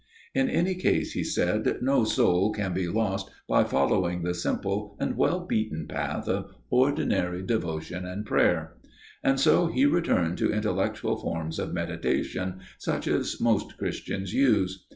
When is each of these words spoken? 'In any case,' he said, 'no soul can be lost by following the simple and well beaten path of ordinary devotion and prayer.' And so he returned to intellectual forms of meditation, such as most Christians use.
'In 0.33 0.49
any 0.49 0.73
case,' 0.73 1.11
he 1.11 1.23
said, 1.23 1.77
'no 1.79 2.03
soul 2.05 2.51
can 2.53 2.73
be 2.73 2.87
lost 2.87 3.29
by 3.47 3.63
following 3.63 4.23
the 4.23 4.33
simple 4.33 4.97
and 4.99 5.15
well 5.15 5.41
beaten 5.41 5.87
path 5.87 6.27
of 6.27 6.49
ordinary 6.71 7.43
devotion 7.43 8.03
and 8.03 8.25
prayer.' 8.25 8.73
And 9.23 9.39
so 9.39 9.67
he 9.67 9.85
returned 9.85 10.39
to 10.39 10.51
intellectual 10.51 11.17
forms 11.17 11.59
of 11.59 11.71
meditation, 11.71 12.61
such 12.79 13.05
as 13.07 13.39
most 13.39 13.77
Christians 13.77 14.33
use. 14.33 14.87